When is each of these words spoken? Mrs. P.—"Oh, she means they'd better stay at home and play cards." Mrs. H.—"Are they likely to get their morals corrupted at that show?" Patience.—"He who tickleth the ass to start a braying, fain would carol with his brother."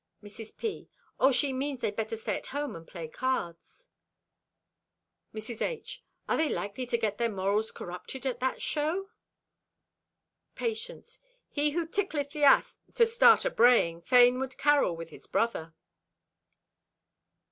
Mrs. 0.23 0.57
P.—"Oh, 0.57 1.31
she 1.31 1.53
means 1.53 1.79
they'd 1.81 1.95
better 1.95 2.17
stay 2.17 2.35
at 2.35 2.47
home 2.47 2.75
and 2.75 2.87
play 2.87 3.07
cards." 3.07 3.87
Mrs. 5.31 5.61
H.—"Are 5.61 6.37
they 6.37 6.49
likely 6.49 6.87
to 6.87 6.97
get 6.97 7.19
their 7.19 7.29
morals 7.29 7.71
corrupted 7.71 8.25
at 8.25 8.39
that 8.39 8.63
show?" 8.63 9.11
Patience.—"He 10.55 11.69
who 11.69 11.85
tickleth 11.85 12.31
the 12.31 12.43
ass 12.43 12.79
to 12.95 13.05
start 13.05 13.45
a 13.45 13.51
braying, 13.51 14.01
fain 14.01 14.39
would 14.39 14.57
carol 14.57 14.95
with 14.95 15.11
his 15.11 15.27
brother." 15.27 15.75